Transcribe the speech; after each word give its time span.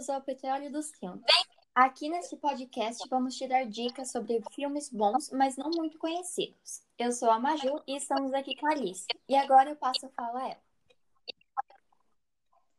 bem-vindos 0.00 0.08
ao 0.08 0.22
Petróleo 0.22 0.72
dos 0.72 0.90
Filmes. 0.92 1.22
Aqui 1.74 2.08
nesse 2.08 2.34
podcast 2.36 3.06
vamos 3.10 3.36
te 3.36 3.46
dar 3.46 3.66
dicas 3.66 4.10
sobre 4.10 4.40
filmes 4.54 4.88
bons, 4.88 5.30
mas 5.30 5.56
não 5.56 5.70
muito 5.70 5.98
conhecidos. 5.98 6.82
Eu 6.98 7.12
sou 7.12 7.30
a 7.30 7.38
Maju 7.38 7.82
e 7.86 7.96
estamos 7.96 8.32
aqui 8.32 8.56
com 8.56 8.66
a 8.66 8.72
Alice. 8.72 9.04
E 9.28 9.36
agora 9.36 9.70
eu 9.70 9.76
passo 9.76 10.06
a 10.06 10.08
fala 10.10 10.40
a 10.40 10.44
ela. 10.44 10.60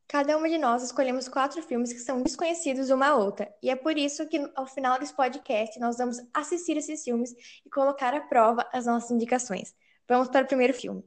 Cada 0.08 0.36
uma 0.36 0.50
de 0.50 0.58
nós 0.58 0.82
escolhemos 0.82 1.30
quatro 1.30 1.62
filmes 1.62 1.94
que 1.94 2.00
são 2.00 2.24
desconhecidos 2.24 2.90
uma 2.90 3.08
à 3.08 3.16
outra, 3.16 3.54
e 3.62 3.70
é 3.70 3.76
por 3.76 3.98
isso 3.98 4.28
que 4.28 4.52
ao 4.56 4.66
final 4.66 5.00
desse 5.00 5.14
podcast 5.16 5.80
nós 5.80 5.98
vamos 5.98 6.18
assistir 6.34 6.76
esses 6.76 7.04
filmes 7.04 7.34
e 7.64 7.70
colocar 7.70 8.14
à 8.16 8.22
prova 8.22 8.68
as 8.74 8.88
nossas 8.88 9.12
indicações. 9.12 9.76
Vamos 10.08 10.28
para 10.28 10.44
o 10.44 10.48
primeiro 10.48 10.74
filme. 10.74 11.04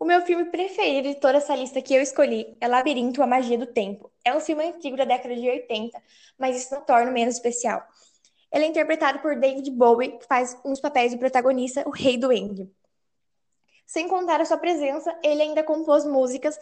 O 0.00 0.04
meu 0.04 0.22
filme 0.22 0.44
preferido 0.44 1.08
de 1.08 1.16
toda 1.16 1.38
essa 1.38 1.56
lista 1.56 1.82
que 1.82 1.92
eu 1.92 2.00
escolhi 2.00 2.56
é 2.60 2.68
Labirinto, 2.68 3.20
a 3.20 3.26
Magia 3.26 3.58
do 3.58 3.66
Tempo. 3.66 4.12
É 4.28 4.36
um 4.36 4.40
filme 4.40 4.64
antigo 4.64 4.96
da 4.96 5.04
década 5.04 5.34
de 5.34 5.48
80, 5.48 6.02
mas 6.38 6.56
isso 6.56 6.74
não 6.74 6.82
torna 6.82 7.10
menos 7.10 7.36
especial. 7.36 7.82
Ele 8.52 8.64
é 8.64 8.68
interpretado 8.68 9.20
por 9.20 9.36
David 9.36 9.70
Bowie, 9.70 10.18
que 10.18 10.26
faz 10.26 10.58
um 10.64 10.70
dos 10.70 10.80
papéis 10.80 11.12
do 11.12 11.18
protagonista, 11.18 11.82
o 11.86 11.90
Rei 11.90 12.16
do 12.18 12.30
End. 12.32 12.70
Sem 13.86 14.06
contar 14.06 14.40
a 14.40 14.44
sua 14.44 14.58
presença, 14.58 15.18
ele 15.22 15.40
ainda 15.40 15.62
compôs 15.62 16.04
músicas 16.04 16.58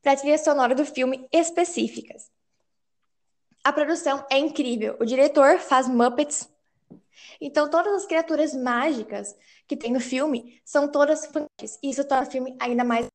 para 0.00 0.12
a 0.12 0.16
trilha 0.16 0.38
sonora 0.38 0.74
do 0.74 0.86
filme 0.86 1.28
específicas. 1.30 2.30
A 3.62 3.72
produção 3.72 4.24
é 4.30 4.38
incrível. 4.38 4.96
O 4.98 5.04
diretor 5.04 5.58
faz 5.58 5.86
Muppets. 5.86 6.50
Então, 7.40 7.70
todas 7.70 7.92
as 7.92 8.06
criaturas 8.06 8.54
mágicas 8.54 9.36
que 9.68 9.76
tem 9.76 9.92
no 9.92 10.00
filme 10.00 10.60
são 10.64 10.90
todas 10.90 11.26
fantásticas. 11.26 11.78
E 11.82 11.90
isso 11.90 12.04
torna 12.04 12.26
o 12.26 12.30
filme 12.30 12.56
ainda 12.58 12.84
mais. 12.84 13.06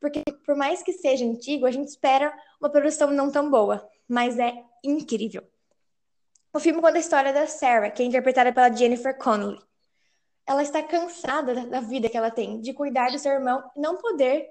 Porque, 0.00 0.22
por 0.44 0.56
mais 0.56 0.82
que 0.82 0.92
seja 0.92 1.24
antigo, 1.24 1.66
a 1.66 1.70
gente 1.70 1.88
espera 1.88 2.36
uma 2.60 2.70
produção 2.70 3.10
não 3.10 3.30
tão 3.30 3.50
boa. 3.50 3.88
Mas 4.08 4.38
é 4.38 4.54
incrível. 4.82 5.42
O 6.52 6.60
filme 6.60 6.80
conta 6.80 6.98
a 6.98 7.00
história 7.00 7.32
da 7.32 7.46
Sarah, 7.46 7.90
que 7.90 8.02
é 8.02 8.06
interpretada 8.06 8.52
pela 8.52 8.70
Jennifer 8.72 9.16
Connelly. 9.18 9.58
Ela 10.46 10.62
está 10.62 10.82
cansada 10.82 11.66
da 11.66 11.80
vida 11.80 12.08
que 12.08 12.16
ela 12.16 12.30
tem, 12.30 12.60
de 12.60 12.72
cuidar 12.72 13.10
do 13.10 13.18
seu 13.18 13.32
irmão 13.32 13.64
e 13.74 13.80
não 13.80 13.96
poder 13.96 14.48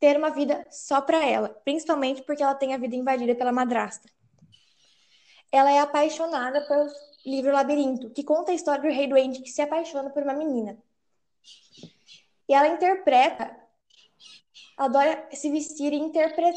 ter 0.00 0.16
uma 0.16 0.30
vida 0.30 0.66
só 0.70 1.00
para 1.00 1.24
ela, 1.24 1.48
principalmente 1.64 2.22
porque 2.22 2.42
ela 2.42 2.54
tem 2.54 2.74
a 2.74 2.78
vida 2.78 2.94
invadida 2.94 3.34
pela 3.34 3.52
madrasta. 3.52 4.08
Ela 5.50 5.70
é 5.70 5.80
apaixonada 5.80 6.66
pelo 6.66 6.88
livro 7.24 7.52
Labirinto, 7.52 8.10
que 8.10 8.24
conta 8.24 8.52
a 8.52 8.54
história 8.54 8.82
do 8.82 8.94
rei 8.94 9.06
doente 9.06 9.40
que 9.40 9.50
se 9.50 9.62
apaixona 9.62 10.10
por 10.10 10.22
uma 10.22 10.34
menina. 10.34 10.78
E 12.48 12.54
ela 12.54 12.68
interpreta, 12.68 13.56
adora 14.76 15.28
se 15.32 15.50
vestir 15.50 15.92
e 15.92 15.96
interpretar, 15.96 16.52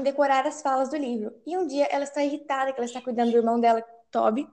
decorar 0.00 0.46
as 0.46 0.62
falas 0.62 0.90
do 0.90 0.96
livro. 0.96 1.34
E 1.46 1.56
um 1.56 1.66
dia 1.66 1.86
ela 1.86 2.04
está 2.04 2.22
irritada 2.22 2.72
que 2.72 2.78
ela 2.78 2.86
está 2.86 3.00
cuidando 3.00 3.30
do 3.30 3.36
irmão 3.36 3.60
dela, 3.60 3.82
Toby, 4.10 4.48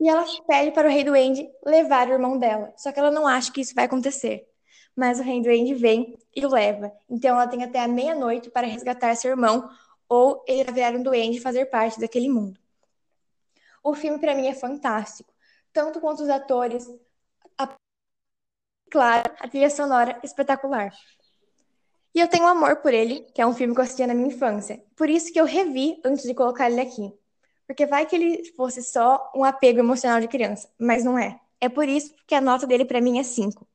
e 0.00 0.08
ela 0.08 0.24
pede 0.46 0.72
para 0.72 0.88
o 0.88 0.90
rei 0.90 1.04
doente 1.04 1.48
levar 1.64 2.08
o 2.08 2.12
irmão 2.12 2.38
dela. 2.38 2.72
Só 2.76 2.92
que 2.92 2.98
ela 2.98 3.10
não 3.10 3.26
acha 3.26 3.50
que 3.52 3.60
isso 3.60 3.74
vai 3.74 3.84
acontecer. 3.84 4.46
Mas 4.94 5.18
o 5.18 5.22
rei 5.22 5.42
doente 5.42 5.74
vem 5.74 6.18
e 6.34 6.44
o 6.44 6.48
leva. 6.50 6.92
Então 7.08 7.34
ela 7.34 7.46
tem 7.46 7.62
até 7.62 7.80
a 7.80 7.88
meia-noite 7.88 8.50
para 8.50 8.66
resgatar 8.66 9.14
seu 9.14 9.30
irmão 9.30 9.68
ou 10.08 10.44
ele 10.46 10.70
virar 10.72 10.94
um 10.94 11.02
duende 11.02 11.38
e 11.38 11.40
fazer 11.40 11.66
parte 11.66 12.00
daquele 12.00 12.28
mundo. 12.28 12.58
O 13.82 13.94
filme, 13.94 14.18
para 14.18 14.34
mim, 14.34 14.48
é 14.48 14.54
fantástico, 14.54 15.32
tanto 15.72 16.00
quanto 16.00 16.22
os 16.22 16.28
atores, 16.28 16.88
a... 17.56 17.74
claro, 18.90 19.32
a 19.38 19.48
trilha 19.48 19.70
sonora 19.70 20.18
espetacular. 20.22 20.92
E 22.16 22.20
eu 22.20 22.28
tenho 22.28 22.46
amor 22.46 22.76
por 22.76 22.94
ele, 22.94 23.20
que 23.34 23.42
é 23.42 23.46
um 23.46 23.52
filme 23.52 23.74
que 23.74 23.80
eu 23.80 23.84
assistia 23.84 24.06
na 24.06 24.14
minha 24.14 24.28
infância. 24.28 24.82
Por 24.96 25.10
isso 25.10 25.30
que 25.30 25.38
eu 25.38 25.44
revi 25.44 26.00
antes 26.02 26.24
de 26.24 26.32
colocar 26.32 26.70
ele 26.70 26.80
aqui. 26.80 27.12
Porque 27.66 27.84
vai 27.84 28.06
que 28.06 28.16
ele 28.16 28.42
fosse 28.52 28.82
só 28.82 29.30
um 29.34 29.44
apego 29.44 29.80
emocional 29.80 30.18
de 30.18 30.26
criança, 30.26 30.66
mas 30.78 31.04
não 31.04 31.18
é. 31.18 31.38
É 31.60 31.68
por 31.68 31.86
isso 31.86 32.14
que 32.26 32.34
a 32.34 32.40
nota 32.40 32.66
dele 32.66 32.86
para 32.86 33.02
mim 33.02 33.18
é 33.18 33.22
5. 33.22 33.68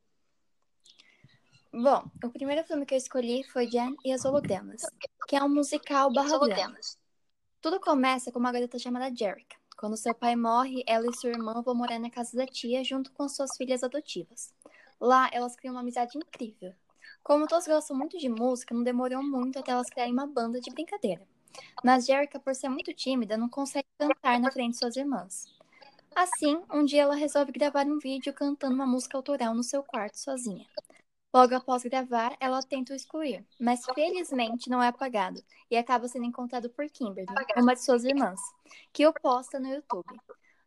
Bom, 1.72 2.04
o 2.24 2.32
primeiro 2.32 2.64
filme 2.64 2.84
que 2.84 2.96
eu 2.96 2.98
escolhi 2.98 3.44
foi 3.44 3.70
Jan 3.70 3.94
e 4.04 4.12
as 4.12 4.26
Hologramas, 4.26 4.82
que 5.28 5.36
é 5.36 5.44
um 5.44 5.48
musical 5.48 6.12
barra 6.12 6.40
drama. 6.40 6.80
Tudo 7.62 7.80
começa 7.80 8.32
com 8.32 8.40
uma 8.40 8.52
garota 8.52 8.80
chamada 8.80 9.16
Jerica. 9.16 9.56
Quando 9.78 9.96
seu 9.96 10.16
pai 10.16 10.36
morre, 10.36 10.84
ela 10.88 11.06
e 11.08 11.16
sua 11.16 11.30
irmã 11.30 11.62
vão 11.62 11.76
morar 11.76 12.00
na 12.00 12.10
casa 12.10 12.36
da 12.36 12.48
tia 12.48 12.84
junto 12.84 13.12
com 13.12 13.30
suas 13.30 13.56
filhas 13.56 13.84
adotivas. 13.84 14.52
Lá, 15.00 15.30
elas 15.32 15.56
criam 15.56 15.76
uma 15.76 15.82
amizade 15.82 16.18
incrível. 16.18 16.74
Como 17.24 17.48
todos 17.48 17.68
gostam 17.68 17.96
muito 17.96 18.18
de 18.18 18.30
música, 18.30 18.74
não 18.74 18.84
demorou 18.84 19.24
muito 19.24 19.60
até 19.60 19.72
elas 19.72 19.90
criarem 19.90 20.14
uma 20.14 20.28
banda 20.28 20.60
de 20.60 20.72
brincadeira. 20.72 21.28
Mas 21.84 22.06
Jerica, 22.06 22.40
por 22.40 22.56
ser 22.56 22.70
muito 22.70 22.94
tímida, 22.94 23.38
não 23.38 23.50
consegue 23.50 23.88
cantar 23.98 24.40
na 24.40 24.52
frente 24.52 24.74
de 24.74 24.80
suas 24.80 24.96
irmãs. 24.96 25.46
Assim, 26.16 26.62
um 26.72 26.84
dia 26.84 27.04
ela 27.04 27.16
resolve 27.16 27.52
gravar 27.52 27.86
um 27.86 28.00
vídeo 28.00 28.34
cantando 28.34 28.76
uma 28.76 28.86
música 28.86 29.18
autoral 29.18 29.54
no 29.54 29.64
seu 29.64 29.84
quarto 29.84 30.20
sozinha. 30.20 30.66
Logo 31.34 31.56
após 31.56 31.84
gravar, 31.84 32.36
ela 32.42 32.62
tenta 32.62 32.92
o 32.92 32.96
excluir, 32.96 33.46
mas 33.58 33.86
felizmente 33.96 34.70
não 34.70 34.84
é 34.84 34.90
apagado 34.90 35.42
e 35.70 35.78
acaba 35.78 36.08
sendo 36.10 36.26
encontrado 36.26 36.70
por 36.70 36.86
Kimberly, 36.90 37.34
uma 37.56 37.74
de 37.74 37.82
suas 37.82 38.04
irmãs, 38.04 38.42
que 38.92 39.08
o 39.08 39.14
posta 39.14 39.58
no 39.58 39.70
YouTube. 39.70 40.20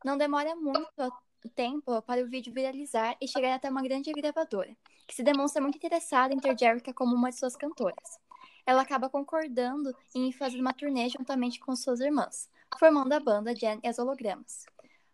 Não 0.03 0.17
demora 0.17 0.57
muito 0.57 1.13
tempo 1.49 2.01
para 2.03 2.23
o 2.23 2.29
vídeo 2.29 2.53
viralizar 2.53 3.17
e 3.21 3.29
chegar 3.29 3.55
até 3.55 3.69
uma 3.69 3.83
grande 3.83 4.13
gravadora, 4.13 4.77
que 5.07 5.15
se 5.15 5.23
demonstra 5.23 5.63
muito 5.63 5.77
interessada 5.77 6.33
em 6.33 6.39
ter 6.39 6.59
Jerica 6.59 6.93
como 6.93 7.15
uma 7.15 7.31
de 7.31 7.39
suas 7.39 7.57
cantoras. 7.57 8.19
Ela 8.67 8.83
acaba 8.83 9.11
concordando 9.11 9.95
em 10.15 10.33
fazer 10.33 10.61
uma 10.61 10.73
turnê 10.73 11.09
juntamente 11.09 11.61
com 11.61 11.77
suas 11.77 12.01
irmãs, 12.01 12.49
formando 12.79 13.13
a 13.13 13.21
banda 13.21 13.55
Jen 13.55 13.79
e 13.83 13.89
as 13.89 13.99
Hologramas. 13.99 14.65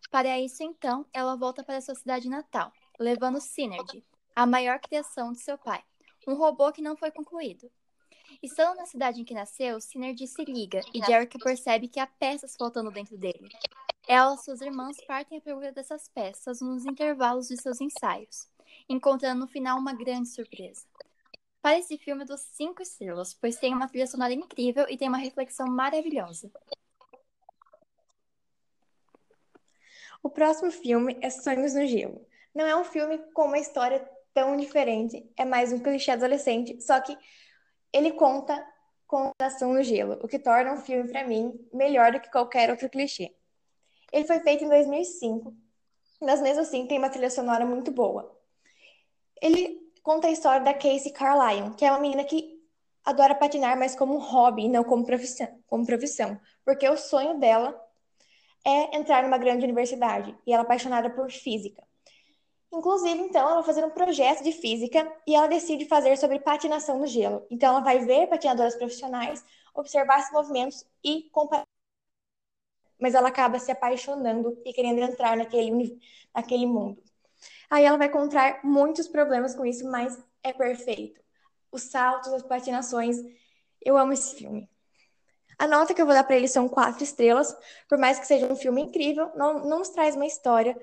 Para 0.09 0.39
isso, 0.39 0.63
então, 0.63 1.05
ela 1.13 1.35
volta 1.35 1.63
para 1.63 1.81
sua 1.81 1.95
cidade 1.95 2.29
natal, 2.29 2.71
levando 2.99 3.41
Synergy, 3.41 4.03
a 4.35 4.45
maior 4.45 4.79
criação 4.79 5.31
de 5.31 5.39
seu 5.39 5.57
pai, 5.57 5.83
um 6.27 6.33
robô 6.33 6.71
que 6.71 6.81
não 6.81 6.95
foi 6.95 7.11
concluído. 7.11 7.69
Estando 8.41 8.77
na 8.77 8.85
cidade 8.85 9.21
em 9.21 9.25
que 9.25 9.33
nasceu, 9.33 9.79
Synergy 9.81 10.27
se 10.27 10.43
liga 10.45 10.81
e 10.93 11.03
Jerica 11.03 11.37
percebe 11.39 11.87
que 11.87 11.99
há 11.99 12.07
peças 12.07 12.55
faltando 12.55 12.91
dentro 12.91 13.17
dele. 13.17 13.49
Ela 14.07 14.35
e 14.35 14.37
suas 14.39 14.61
irmãs 14.61 14.97
partem 15.05 15.37
à 15.37 15.41
procura 15.41 15.71
dessas 15.71 16.07
peças 16.09 16.59
nos 16.59 16.85
intervalos 16.85 17.47
de 17.47 17.61
seus 17.61 17.79
ensaios, 17.79 18.47
encontrando 18.89 19.41
no 19.41 19.47
final 19.47 19.77
uma 19.77 19.93
grande 19.93 20.29
surpresa. 20.29 20.85
Para 21.61 21.77
esse 21.77 21.97
filme, 21.97 22.25
dos 22.25 22.41
cinco 22.41 22.81
estrelas, 22.81 23.33
pois 23.33 23.57
tem 23.57 23.73
uma 23.73 23.87
trilha 23.87 24.07
sonora 24.07 24.33
incrível 24.33 24.85
e 24.89 24.97
tem 24.97 25.07
uma 25.07 25.17
reflexão 25.17 25.67
maravilhosa. 25.67 26.51
O 30.23 30.29
próximo 30.29 30.71
filme 30.71 31.17
é 31.21 31.29
Sonhos 31.29 31.73
no 31.73 31.85
Gelo. 31.85 32.25
Não 32.53 32.65
é 32.65 32.75
um 32.75 32.83
filme 32.83 33.19
com 33.33 33.45
uma 33.45 33.59
história 33.59 34.07
tão 34.33 34.57
diferente. 34.57 35.29
É 35.37 35.45
mais 35.45 35.71
um 35.71 35.79
clichê 35.79 36.11
adolescente, 36.11 36.81
só 36.81 36.99
que 36.99 37.17
ele 37.93 38.11
conta 38.13 38.65
com 39.07 39.31
ação 39.39 39.73
no 39.73 39.83
gelo, 39.83 40.17
o 40.23 40.27
que 40.27 40.39
torna 40.39 40.71
um 40.73 40.77
filme 40.77 41.09
para 41.09 41.27
mim 41.27 41.53
melhor 41.73 42.13
do 42.13 42.19
que 42.19 42.31
qualquer 42.31 42.69
outro 42.69 42.89
clichê. 42.89 43.35
Ele 44.11 44.25
foi 44.25 44.39
feito 44.39 44.63
em 44.63 44.69
2005, 44.69 45.55
mas 46.21 46.41
mesmo 46.41 46.61
assim 46.61 46.85
tem 46.85 46.97
uma 46.97 47.09
trilha 47.09 47.29
sonora 47.29 47.65
muito 47.65 47.91
boa. 47.91 48.37
Ele 49.41 49.79
conta 50.03 50.27
a 50.27 50.31
história 50.31 50.61
da 50.61 50.73
Casey 50.73 51.11
Carlyle, 51.11 51.73
que 51.75 51.85
é 51.85 51.91
uma 51.91 51.99
menina 51.99 52.23
que 52.23 52.59
adora 53.03 53.35
patinar, 53.35 53.77
mas 53.77 53.95
como 53.95 54.17
hobby, 54.17 54.67
não 54.67 54.83
como 54.83 55.05
profissão, 55.05 55.47
como 55.67 55.85
profissão, 55.85 56.39
porque 56.63 56.87
o 56.87 56.97
sonho 56.97 57.39
dela 57.39 57.79
é 58.65 58.95
entrar 58.95 59.23
numa 59.23 59.37
grande 59.37 59.63
universidade 59.63 60.35
e 60.45 60.53
ela 60.53 60.63
é 60.63 60.65
apaixonada 60.65 61.09
por 61.09 61.31
física. 61.31 61.83
Inclusive, 62.71 63.19
então, 63.19 63.41
ela 63.41 63.55
vai 63.55 63.63
fazer 63.63 63.83
um 63.83 63.89
projeto 63.89 64.43
de 64.43 64.53
física 64.53 65.11
e 65.27 65.35
ela 65.35 65.47
decide 65.47 65.85
fazer 65.85 66.17
sobre 66.17 66.39
patinação 66.39 66.99
no 66.99 67.05
gelo. 67.05 67.45
Então, 67.49 67.71
ela 67.71 67.81
vai 67.81 67.99
ver 67.99 68.27
patinadoras 68.27 68.75
profissionais, 68.75 69.43
observar 69.73 70.19
esses 70.19 70.31
movimentos 70.31 70.85
e 71.03 71.23
comparar. 71.31 71.65
Mas 73.01 73.15
ela 73.15 73.29
acaba 73.29 73.59
se 73.59 73.71
apaixonando 73.71 74.61
e 74.65 74.71
querendo 74.71 74.99
entrar 74.99 75.35
naquele, 75.35 75.99
naquele 76.33 76.65
mundo. 76.65 77.01
Aí 77.69 77.83
ela 77.83 77.97
vai 77.97 78.07
encontrar 78.07 78.59
muitos 78.63 79.07
problemas 79.07 79.55
com 79.55 79.65
isso, 79.65 79.89
mas 79.89 80.21
é 80.43 80.53
perfeito. 80.53 81.19
Os 81.71 81.83
saltos, 81.83 82.31
as 82.31 82.43
patinações, 82.43 83.17
eu 83.83 83.97
amo 83.97 84.13
esse 84.13 84.35
filme. 84.35 84.69
A 85.57 85.67
nota 85.67 85.93
que 85.93 86.01
eu 86.01 86.05
vou 86.05 86.15
dar 86.15 86.23
para 86.23 86.35
ele 86.35 86.47
são 86.47 86.67
quatro 86.67 87.03
estrelas, 87.03 87.55
por 87.87 87.97
mais 87.97 88.19
que 88.19 88.27
seja 88.27 88.51
um 88.51 88.55
filme 88.55 88.81
incrível, 88.81 89.31
não, 89.35 89.65
não 89.65 89.79
nos 89.79 89.89
traz 89.89 90.15
uma 90.15 90.25
história 90.25 90.75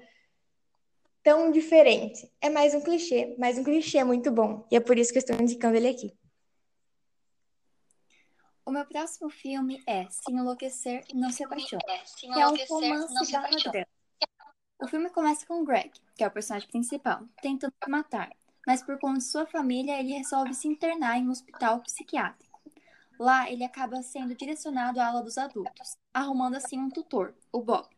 tão 1.22 1.50
diferente. 1.50 2.30
É 2.40 2.48
mais 2.48 2.74
um 2.74 2.80
clichê, 2.80 3.34
mas 3.38 3.58
um 3.58 3.64
clichê 3.64 4.02
muito 4.04 4.30
bom. 4.30 4.66
E 4.70 4.76
é 4.76 4.80
por 4.80 4.96
isso 4.96 5.12
que 5.12 5.18
eu 5.18 5.20
estou 5.20 5.36
indicando 5.36 5.76
ele 5.76 5.88
aqui. 5.88 6.16
O 8.68 8.70
meu 8.70 8.84
próximo 8.84 9.30
filme 9.30 9.82
é 9.86 10.06
Se 10.10 10.30
Enlouquecer, 10.30 11.02
Não 11.14 11.32
Se 11.32 11.42
Apaixone, 11.42 11.80
é, 11.88 12.02
que 12.18 12.26
é 12.26 12.46
um 12.46 12.54
romance 12.68 13.32
barra 13.32 13.48
drama. 13.48 13.86
O 14.78 14.86
filme 14.86 15.08
começa 15.08 15.46
com 15.46 15.64
Greg, 15.64 15.90
que 16.14 16.22
é 16.22 16.26
o 16.26 16.30
personagem 16.30 16.68
principal, 16.68 17.22
tentando 17.40 17.72
se 17.82 17.90
matar, 17.90 18.30
mas 18.66 18.82
por 18.82 18.98
conta 18.98 19.20
de 19.20 19.24
sua 19.24 19.46
família, 19.46 19.98
ele 19.98 20.12
resolve 20.12 20.52
se 20.52 20.68
internar 20.68 21.16
em 21.16 21.26
um 21.26 21.30
hospital 21.30 21.80
psiquiátrico. 21.80 22.60
Lá, 23.18 23.50
ele 23.50 23.64
acaba 23.64 24.02
sendo 24.02 24.34
direcionado 24.34 25.00
à 25.00 25.06
ala 25.06 25.22
dos 25.22 25.38
adultos, 25.38 25.96
arrumando 26.12 26.56
assim 26.56 26.78
um 26.78 26.90
tutor, 26.90 27.34
o 27.50 27.62
Bob, 27.62 27.88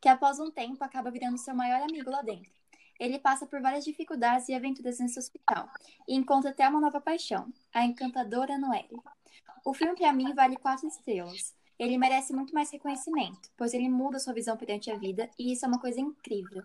que 0.00 0.08
após 0.08 0.40
um 0.40 0.50
tempo 0.50 0.82
acaba 0.82 1.08
virando 1.08 1.38
seu 1.38 1.54
maior 1.54 1.82
amigo 1.82 2.10
lá 2.10 2.22
dentro. 2.22 2.50
Ele 2.98 3.18
passa 3.18 3.46
por 3.46 3.60
várias 3.60 3.84
dificuldades 3.84 4.48
e 4.48 4.54
aventuras 4.54 4.98
nesse 4.98 5.18
hospital 5.18 5.68
e 6.08 6.14
encontra 6.14 6.50
até 6.50 6.68
uma 6.68 6.80
nova 6.80 7.00
paixão, 7.00 7.52
a 7.72 7.84
encantadora 7.84 8.58
Noelle. 8.58 9.00
O 9.64 9.74
filme, 9.74 9.96
para 9.96 10.12
mim, 10.12 10.34
vale 10.34 10.56
quatro 10.56 10.86
estrelas. 10.86 11.54
Ele 11.78 11.98
merece 11.98 12.32
muito 12.32 12.54
mais 12.54 12.70
reconhecimento, 12.70 13.50
pois 13.56 13.74
ele 13.74 13.88
muda 13.88 14.18
sua 14.18 14.32
visão 14.32 14.56
perante 14.56 14.90
a 14.90 14.96
vida 14.96 15.28
e 15.38 15.52
isso 15.52 15.64
é 15.64 15.68
uma 15.68 15.80
coisa 15.80 16.00
incrível. 16.00 16.62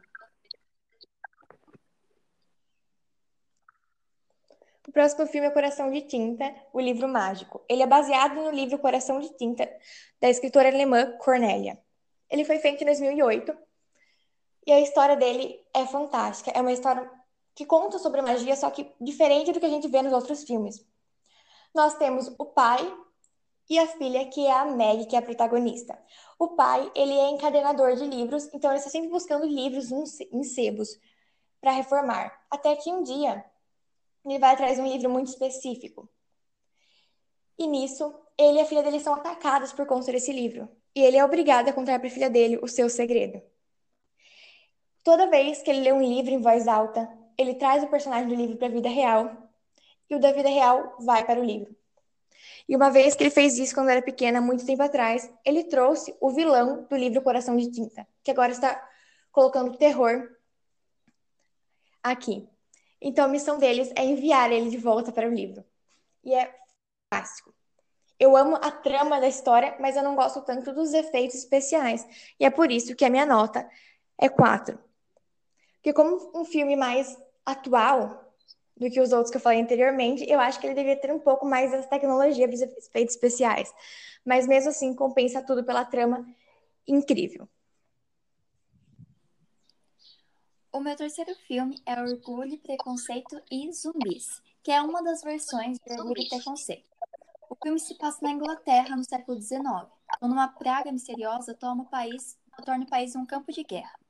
O 4.88 4.92
próximo 4.92 5.26
filme 5.28 5.48
é 5.48 5.52
Coração 5.52 5.92
de 5.92 6.02
Tinta, 6.02 6.54
o 6.74 6.80
livro 6.80 7.08
mágico. 7.08 7.64
Ele 7.70 7.84
é 7.84 7.88
baseado 7.88 8.36
no 8.36 8.52
livro 8.52 8.80
Coração 8.80 9.20
de 9.20 9.36
Tinta, 9.38 9.70
da 10.20 10.30
escritora 10.30 10.70
alemã 10.70 11.18
Cornélia. 11.18 11.80
Ele 12.30 12.44
foi 12.46 12.60
feito 12.60 12.82
em 12.82 12.86
2008 12.86 13.56
e 14.66 14.72
a 14.72 14.80
história 14.80 15.16
dele 15.16 15.60
é 15.74 15.86
fantástica. 15.86 16.52
É 16.52 16.62
uma 16.62 16.72
história 16.72 17.10
que 17.56 17.66
conta 17.66 18.00
sobre 18.00 18.22
magia, 18.22 18.56
só 18.56 18.70
que 18.70 18.92
diferente 19.00 19.52
do 19.52 19.60
que 19.60 19.66
a 19.66 19.70
gente 19.70 19.88
vê 19.88 20.02
nos 20.02 20.14
outros 20.14 20.44
filmes. 20.44 20.86
Nós 21.74 21.96
temos 21.96 22.34
o 22.38 22.46
pai 22.46 22.80
e 23.70 23.80
a 23.80 23.88
filha, 23.88 24.26
que 24.28 24.46
é 24.46 24.52
a 24.52 24.66
Meg, 24.66 25.06
que 25.06 25.16
é 25.16 25.20
a 25.20 25.22
protagonista. 25.22 25.98
O 26.38 26.50
pai, 26.50 26.92
ele 26.94 27.14
é 27.14 27.30
encadenador 27.30 27.96
de 27.96 28.06
livros, 28.06 28.50
então 28.54 28.70
ele 28.70 28.80
está 28.80 28.90
sempre 28.90 29.10
buscando 29.10 29.46
livros 29.46 29.92
em 29.92 30.44
sebos 30.44 31.00
para 31.62 31.72
reformar. 31.72 32.46
Até 32.50 32.76
que 32.76 32.92
um 32.92 33.04
dia 33.04 33.46
ele 34.26 34.40
vai 34.40 34.54
atrás 34.54 34.76
de 34.76 34.82
um 34.82 34.88
livro 34.88 35.10
muito 35.10 35.30
específico. 35.30 36.10
E 37.58 37.68
nisso, 37.68 38.14
ele 38.38 38.58
e 38.58 38.62
a 38.62 38.66
filha 38.66 38.84
dele 38.84 39.00
são 39.00 39.14
atacados 39.14 39.72
por 39.72 39.86
conta 39.86 40.12
desse 40.12 40.34
livro. 40.34 40.68
E 40.96 41.02
ele 41.02 41.18
é 41.18 41.24
obrigado 41.24 41.70
a 41.70 41.74
contar 41.74 42.00
para 42.00 42.08
a 42.08 42.12
filha 42.12 42.30
dele 42.30 42.60
o 42.62 42.68
seu 42.68 42.90
segredo. 42.90 43.42
Toda 45.04 45.28
vez 45.28 45.62
que 45.62 45.70
ele 45.70 45.82
lê 45.82 45.92
um 45.92 46.02
livro 46.02 46.32
em 46.32 46.42
voz 46.42 46.68
alta, 46.68 47.10
ele 47.38 47.56
traz 47.56 47.84
o 47.84 47.88
personagem 47.88 48.28
do 48.28 48.36
livro 48.36 48.58
para 48.58 48.68
a 48.68 48.72
vida 48.72 48.90
real 48.90 49.50
e 50.10 50.16
o 50.16 50.20
da 50.20 50.32
vida 50.32 50.50
real 50.50 50.96
vai 51.00 51.26
para 51.26 51.40
o 51.40 51.44
livro. 51.44 51.76
E 52.68 52.76
uma 52.76 52.90
vez 52.90 53.16
que 53.16 53.24
ele 53.24 53.30
fez 53.30 53.58
isso 53.58 53.74
quando 53.74 53.90
era 53.90 54.02
pequena, 54.02 54.42
muito 54.42 54.66
tempo 54.66 54.84
atrás, 54.84 55.32
ele 55.44 55.64
trouxe 55.64 56.16
o 56.20 56.30
vilão 56.30 56.86
do 56.90 56.96
livro 56.96 57.22
Coração 57.22 57.58
de 57.58 57.72
Tinta, 57.72 58.08
que 58.24 58.32
agora 58.32 58.52
está 58.52 58.82
colocando 59.32 59.78
terror 59.78 60.30
aqui. 62.04 62.48
Então 63.02 63.26
a 63.26 63.28
missão 63.28 63.58
deles 63.58 63.92
é 63.96 64.04
enviar 64.04 64.52
ele 64.52 64.70
de 64.70 64.78
volta 64.78 65.12
para 65.12 65.28
o 65.28 65.34
livro. 65.34 65.64
E 66.24 66.34
é 66.34 66.54
fantástico. 67.10 67.54
Eu 68.20 68.38
amo 68.38 68.56
a 68.56 68.70
trama 68.70 69.20
da 69.20 69.28
história, 69.28 69.76
mas 69.80 69.96
eu 69.96 70.04
não 70.04 70.16
gosto 70.16 70.42
tanto 70.42 70.72
dos 70.74 70.94
efeitos 70.94 71.38
especiais. 71.38 72.06
E 72.40 72.46
é 72.46 72.52
por 72.52 72.72
isso 72.72 72.96
que 72.96 73.04
a 73.04 73.10
minha 73.10 73.26
nota 73.26 73.68
é 74.18 74.30
4. 74.30 74.78
Porque 75.82 75.94
como 75.94 76.32
um 76.36 76.46
filme 76.46 76.76
mais 76.76 77.18
atual 77.44 78.32
do 78.78 78.90
que 78.90 79.02
os 79.02 79.12
outros 79.12 79.32
que 79.32 79.38
eu 79.38 79.42
falei 79.42 79.60
anteriormente, 79.60 80.24
eu 80.30 80.40
acho 80.40 80.60
que 80.60 80.68
ele 80.68 80.76
deveria 80.76 81.02
ter 81.02 81.12
um 81.12 81.20
pouco 81.20 81.44
mais 81.44 81.72
dessa 81.72 81.90
tecnologia 81.90 82.48
para 82.48 82.54
os 82.54 82.62
efeitos 82.62 83.16
especiais. 83.16 83.74
Mas 84.24 84.48
mesmo 84.48 84.70
assim, 84.70 84.94
compensa 84.94 85.42
tudo 85.42 85.64
pela 85.64 85.84
trama 85.84 86.24
incrível. 86.88 87.50
O 90.72 90.80
meu 90.80 90.96
terceiro 90.96 91.36
filme 91.48 91.82
é 91.86 92.00
Orgulho, 92.00 92.58
Preconceito 92.60 93.42
e 93.52 93.72
Zumbis, 93.74 94.42
que 94.64 94.72
é 94.72 94.82
uma 94.82 95.02
das 95.02 95.22
versões 95.22 95.80
de 95.80 95.94
Orgulho 95.94 96.22
e 96.22 96.30
Preconceito. 96.30 96.90
O 97.50 97.56
filme 97.56 97.80
se 97.80 97.96
passa 97.96 98.20
na 98.22 98.32
Inglaterra 98.32 98.96
no 98.96 99.04
século 99.04 99.42
XIX, 99.42 99.64
quando 100.20 100.32
uma 100.32 100.48
praga 100.48 100.92
misteriosa 100.92 101.54
toma 101.56 101.84
o 101.84 101.90
país, 101.90 102.38
torna 102.64 102.86
o 102.86 102.90
país 102.90 103.16
um 103.16 103.26
campo 103.26 103.52
de 103.52 103.64
guerra. 103.64 104.01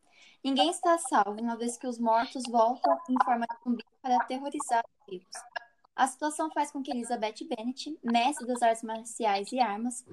Ninguém 0.44 0.72
está 0.72 0.98
salvo, 0.98 1.40
uma 1.40 1.56
vez 1.56 1.78
que 1.78 1.86
os 1.86 2.00
mortos 2.00 2.44
voltam 2.50 2.98
em 3.10 3.24
forma 3.24 3.46
de 3.46 3.64
zumbi 3.64 3.86
para 4.02 4.16
aterrorizar 4.16 4.84
os 4.84 5.06
vivos. 5.06 5.36
A 5.96 6.08
situação 6.08 6.50
faz 6.50 6.72
com 6.72 6.82
que 6.82 6.90
Elizabeth 6.90 7.46
Bennet, 7.48 8.00
mestre 8.04 8.48
das 8.48 8.62
artes 8.64 8.82
marciais 8.82 9.52
e 9.52 9.60
armas, 9.60 10.04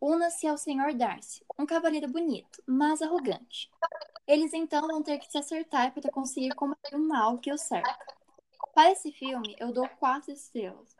una-se 0.00 0.48
ao 0.48 0.58
Sr. 0.58 0.92
Darcy, 0.96 1.44
um 1.56 1.64
cavaleiro 1.64 2.08
bonito, 2.08 2.60
mas 2.66 3.00
arrogante. 3.00 3.70
Eles 4.26 4.52
então 4.52 4.88
vão 4.88 5.04
ter 5.04 5.18
que 5.18 5.30
se 5.30 5.38
acertar 5.38 5.92
para 5.92 6.10
conseguir 6.10 6.52
combater 6.56 6.96
o 6.96 6.98
mal 6.98 7.38
que 7.38 7.52
o 7.52 7.56
cerca. 7.56 7.96
Para 8.74 8.90
esse 8.90 9.12
filme, 9.12 9.54
eu 9.60 9.72
dou 9.72 9.88
quatro 10.00 10.32
estrelas 10.32 10.95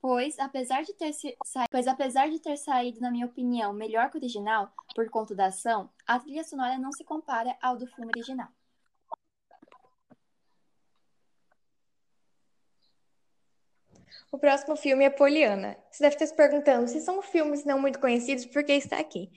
pois 0.00 0.38
apesar 0.38 0.82
de 0.82 0.92
ter 0.94 1.12
sa... 1.12 1.66
pois 1.70 1.86
apesar 1.86 2.28
de 2.30 2.40
ter 2.40 2.56
saído, 2.56 3.00
na 3.00 3.10
minha 3.10 3.26
opinião, 3.26 3.72
melhor 3.72 4.10
que 4.10 4.16
o 4.16 4.20
original 4.20 4.72
por 4.94 5.08
conta 5.10 5.34
da 5.34 5.46
ação, 5.46 5.90
a 6.06 6.18
trilha 6.18 6.44
sonora 6.44 6.78
não 6.78 6.92
se 6.92 7.04
compara 7.04 7.56
ao 7.60 7.76
do 7.76 7.86
filme 7.86 8.10
original. 8.14 8.48
O 14.30 14.38
próximo 14.38 14.76
filme 14.76 15.04
é 15.04 15.10
Poliana. 15.10 15.76
Você 15.90 16.02
deve 16.02 16.16
estar 16.16 16.26
se 16.26 16.36
perguntando 16.36 16.86
se 16.86 17.00
são 17.00 17.22
filmes 17.22 17.64
não 17.64 17.78
muito 17.80 17.98
conhecidos, 17.98 18.44
por 18.44 18.62
que 18.62 18.72
está 18.72 18.98
aqui? 18.98 19.30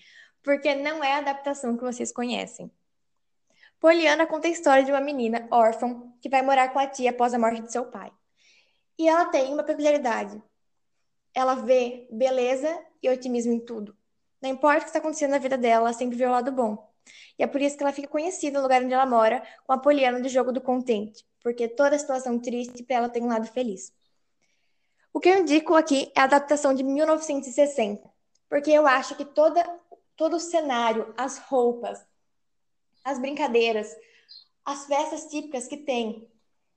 Porque 0.44 0.76
não 0.76 1.04
é 1.04 1.14
a 1.14 1.18
adaptação 1.18 1.78
que 1.78 1.84
vocês 1.84 2.12
conhecem. 2.12 2.70
Poliana 3.80 4.28
conta 4.28 4.48
a 4.48 4.52
história 4.52 4.84
de 4.84 4.92
uma 4.92 5.02
menina 5.02 5.48
órfã 5.50 6.14
que 6.22 6.30
vai 6.30 6.42
morar 6.42 6.70
com 6.70 6.80
a 6.80 6.88
tia 6.88 7.12
após 7.12 7.34
a 7.34 7.40
morte 7.40 7.62
de 7.62 7.72
seu 7.72 7.86
pai. 7.86 8.12
E 8.98 9.08
ela 9.08 9.26
tem 9.26 9.54
uma 9.54 9.64
peculiaridade 9.64 10.42
ela 11.34 11.56
vê 11.56 12.08
beleza 12.12 12.80
e 13.02 13.10
otimismo 13.10 13.54
em 13.54 13.60
tudo. 13.60 13.96
Não 14.42 14.50
importa 14.50 14.80
o 14.80 14.82
que 14.82 14.88
está 14.88 15.00
acontecendo 15.00 15.32
na 15.32 15.38
vida 15.38 15.58
dela, 15.58 15.88
ela 15.88 15.94
sempre 15.94 16.18
vê 16.18 16.26
o 16.26 16.32
lado 16.32 16.52
bom. 16.52 16.92
E 17.38 17.44
é 17.44 17.48
por 17.48 17.62
isso 17.62 17.78
que 17.78 17.84
ela 17.84 17.94
fica 17.94 18.08
conhecida 18.08 18.58
no 18.58 18.64
lugar 18.64 18.84
onde 18.84 18.94
ela 18.94 19.06
mora, 19.06 19.44
com 19.66 19.74
a 19.74 19.78
Poliana 19.78 20.20
do 20.20 20.30
jogo 20.30 20.52
do 20.52 20.62
contente, 20.62 21.26
porque 21.42 21.68
toda 21.68 21.98
situação 21.98 22.40
triste 22.40 22.84
para 22.84 22.98
ela 22.98 23.10
tem 23.10 23.24
um 23.24 23.28
lado 23.28 23.48
feliz. 23.48 23.94
O 25.14 25.20
que 25.20 25.30
eu 25.30 25.40
indico 25.40 25.76
aqui 25.76 26.12
é 26.16 26.22
a 26.22 26.24
adaptação 26.24 26.74
de 26.74 26.84
1960, 26.84 28.10
porque 28.50 28.72
eu 28.72 28.88
acho 28.88 29.16
que 29.16 29.26
toda, 29.26 29.64
todo 30.16 30.38
o 30.38 30.40
cenário, 30.40 31.14
as 31.18 31.38
roupas, 31.38 32.06
as 33.04 33.20
brincadeiras, 33.20 33.96
as 34.64 34.86
festas 34.86 35.26
típicas 35.26 35.68
que 35.68 35.78
tem 35.78 36.28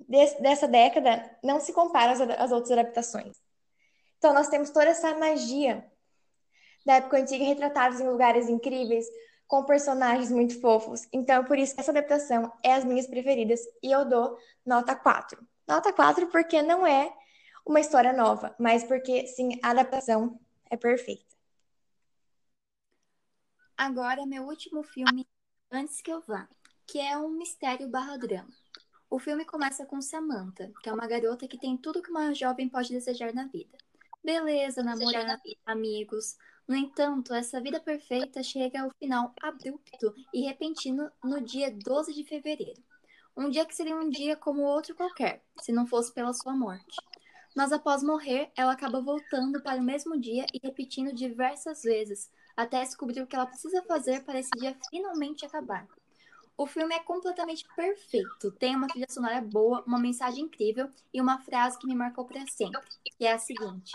desse, 0.00 0.40
dessa 0.42 0.66
década 0.66 1.38
não 1.42 1.60
se 1.60 1.72
comparam 1.72 2.12
às, 2.12 2.20
às 2.20 2.52
outras 2.52 2.72
adaptações. 2.72 3.43
Então, 4.24 4.32
nós 4.32 4.48
temos 4.48 4.70
toda 4.70 4.86
essa 4.86 5.14
magia 5.18 5.86
da 6.82 6.94
época 6.94 7.18
antiga 7.18 7.44
retratados 7.44 8.00
em 8.00 8.08
lugares 8.08 8.48
incríveis, 8.48 9.04
com 9.46 9.64
personagens 9.64 10.30
muito 10.30 10.58
fofos. 10.62 11.06
Então, 11.12 11.44
por 11.44 11.58
isso, 11.58 11.74
essa 11.76 11.90
adaptação 11.90 12.50
é 12.62 12.72
as 12.72 12.86
minhas 12.86 13.06
preferidas 13.06 13.60
e 13.82 13.92
eu 13.92 14.02
dou 14.08 14.38
nota 14.64 14.96
4. 14.96 15.46
Nota 15.68 15.92
4 15.92 16.28
porque 16.28 16.62
não 16.62 16.86
é 16.86 17.14
uma 17.66 17.80
história 17.80 18.14
nova, 18.14 18.56
mas 18.58 18.82
porque, 18.82 19.26
sim, 19.26 19.60
a 19.62 19.72
adaptação 19.72 20.40
é 20.70 20.76
perfeita. 20.78 21.36
Agora, 23.76 24.24
meu 24.24 24.44
último 24.44 24.82
filme, 24.82 25.28
Antes 25.70 26.00
que 26.00 26.10
eu 26.10 26.22
vá, 26.22 26.48
que 26.86 26.98
é 26.98 27.14
um 27.18 27.28
mistério 27.28 27.88
barra 27.88 28.16
drama. 28.16 28.48
O 29.10 29.18
filme 29.18 29.44
começa 29.44 29.84
com 29.84 30.00
Samantha, 30.00 30.72
que 30.82 30.88
é 30.88 30.92
uma 30.94 31.06
garota 31.06 31.46
que 31.46 31.58
tem 31.58 31.76
tudo 31.76 32.02
que 32.02 32.10
uma 32.10 32.32
jovem 32.32 32.70
pode 32.70 32.88
desejar 32.88 33.34
na 33.34 33.46
vida. 33.48 33.83
Beleza, 34.24 34.82
namorada, 34.82 35.38
amigos. 35.66 36.38
No 36.66 36.74
entanto, 36.74 37.34
essa 37.34 37.60
vida 37.60 37.78
perfeita 37.78 38.42
chega 38.42 38.80
ao 38.80 38.90
final 38.98 39.34
abrupto 39.42 40.14
e 40.32 40.46
repentino 40.46 41.10
no 41.22 41.42
dia 41.42 41.70
12 41.70 42.14
de 42.14 42.24
fevereiro. 42.24 42.82
Um 43.36 43.50
dia 43.50 43.66
que 43.66 43.76
seria 43.76 43.94
um 43.94 44.08
dia 44.08 44.34
como 44.34 44.62
outro 44.62 44.94
qualquer, 44.94 45.42
se 45.60 45.72
não 45.72 45.86
fosse 45.86 46.10
pela 46.14 46.32
sua 46.32 46.56
morte. 46.56 46.96
Mas 47.54 47.70
após 47.70 48.02
morrer, 48.02 48.50
ela 48.56 48.72
acaba 48.72 48.98
voltando 48.98 49.60
para 49.60 49.78
o 49.78 49.84
mesmo 49.84 50.18
dia 50.18 50.46
e 50.54 50.58
repetindo 50.66 51.14
diversas 51.14 51.82
vezes, 51.82 52.30
até 52.56 52.80
descobrir 52.80 53.20
o 53.20 53.26
que 53.26 53.36
ela 53.36 53.46
precisa 53.46 53.82
fazer 53.82 54.24
para 54.24 54.38
esse 54.38 54.50
dia 54.58 54.74
finalmente 54.88 55.44
acabar. 55.44 55.86
O 56.56 56.66
filme 56.66 56.94
é 56.94 57.00
completamente 57.00 57.66
perfeito, 57.76 58.52
tem 58.52 58.74
uma 58.74 58.86
trilha 58.86 59.06
sonora 59.10 59.42
boa, 59.42 59.84
uma 59.86 59.98
mensagem 59.98 60.44
incrível 60.44 60.88
e 61.12 61.20
uma 61.20 61.40
frase 61.40 61.78
que 61.78 61.86
me 61.86 61.94
marcou 61.94 62.24
para 62.24 62.46
sempre, 62.46 62.80
que 63.18 63.26
é 63.26 63.32
a 63.32 63.38
seguinte: 63.38 63.92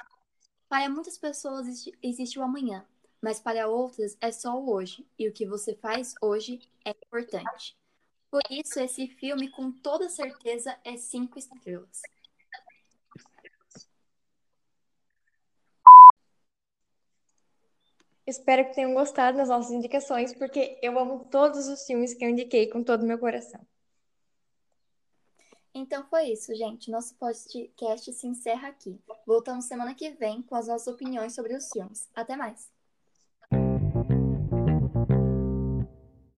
para 0.70 0.88
muitas 0.88 1.18
pessoas 1.18 1.68
existe 2.02 2.38
o 2.38 2.44
amanhã, 2.44 2.86
mas 3.20 3.40
para 3.40 3.68
outras 3.68 4.16
é 4.22 4.32
só 4.32 4.56
o 4.56 4.72
hoje, 4.72 5.06
e 5.18 5.28
o 5.28 5.34
que 5.34 5.46
você 5.46 5.76
faz 5.76 6.14
hoje 6.22 6.62
é 6.86 6.92
importante. 6.92 7.76
Por 8.30 8.44
isso, 8.52 8.80
esse 8.80 9.08
filme, 9.08 9.50
com 9.50 9.72
toda 9.72 10.08
certeza, 10.08 10.78
é 10.86 10.96
cinco 10.96 11.40
estrelas. 11.40 12.04
Espero 18.28 18.64
que 18.66 18.76
tenham 18.76 18.94
gostado 18.94 19.38
das 19.38 19.50
nossas 19.50 19.72
indicações, 19.72 20.36
porque 20.36 20.78
eu 20.84 21.00
amo 21.00 21.26
todos 21.32 21.68
os 21.68 21.84
filmes 21.84 22.14
que 22.14 22.24
eu 22.24 22.30
indiquei 22.30 22.68
com 22.68 22.84
todo 22.84 23.02
o 23.02 23.08
meu 23.08 23.18
coração. 23.18 23.60
Então 25.80 26.06
foi 26.10 26.32
isso, 26.34 26.54
gente. 26.54 26.92
Nosso 26.92 27.16
podcast 27.16 28.12
se 28.12 28.28
encerra 28.28 28.68
aqui. 28.68 29.00
Voltamos 29.26 29.64
semana 29.64 29.96
que 29.96 30.10
vem 30.12 30.42
com 30.42 30.56
as 30.56 30.68
nossas 30.68 30.94
opiniões 30.94 31.34
sobre 31.34 31.56
os 31.56 31.70
filmes. 31.72 32.10
Até 32.14 32.36
mais! 32.36 32.79